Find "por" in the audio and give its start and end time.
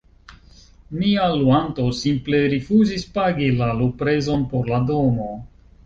4.57-4.75